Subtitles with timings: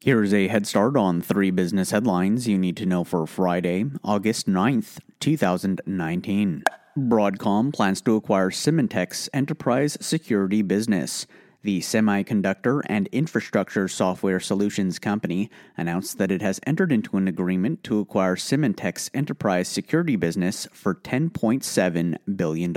[0.00, 3.86] Here is a head start on three business headlines you need to know for Friday,
[4.04, 6.62] August 9th, 2019.
[6.98, 11.26] Broadcom plans to acquire Symantec's enterprise security business.
[11.62, 17.82] The semiconductor and infrastructure software solutions company announced that it has entered into an agreement
[17.84, 22.72] to acquire Symantec's enterprise security business for $10.7 billion.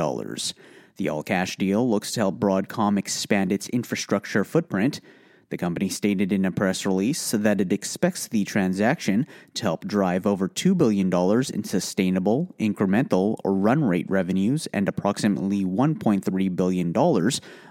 [0.95, 5.01] The all cash deal looks to help Broadcom expand its infrastructure footprint.
[5.49, 9.25] The company stated in a press release that it expects the transaction
[9.55, 11.11] to help drive over $2 billion
[11.53, 16.95] in sustainable, incremental, or run rate revenues and approximately $1.3 billion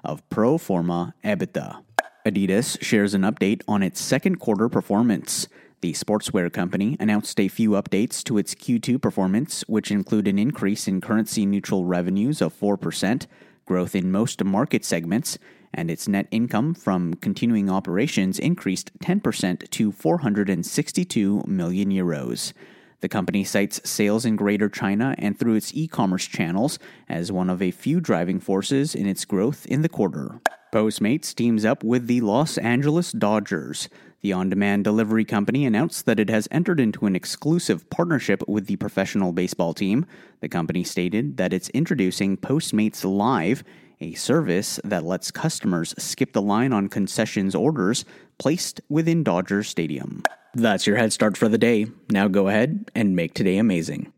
[0.05, 1.85] of pro forma EBITDA.
[2.27, 5.47] Adidas shares an update on its second quarter performance.
[5.81, 10.89] The sportswear company announced a few updates to its Q2 performance, which include an increase
[10.89, 13.27] in currency neutral revenues of 4%,
[13.69, 15.39] growth in most market segments,
[15.75, 22.55] and its net income from continuing operations increased 10% to 462 million euros.
[23.01, 27.51] The company cites sales in Greater China and through its e commerce channels as one
[27.51, 30.41] of a few driving forces in its growth in the quarter.
[30.73, 33.89] Postmates teams up with the Los Angeles Dodgers.
[34.21, 38.67] The on demand delivery company announced that it has entered into an exclusive partnership with
[38.67, 40.05] the professional baseball team.
[40.41, 43.65] The company stated that it's introducing Postmates Live,
[44.01, 48.05] a service that lets customers skip the line on concessions orders
[48.39, 50.23] placed within Dodger Stadium.
[50.55, 51.87] That's your head start for the day.
[52.11, 54.13] Now go ahead and make today amazing.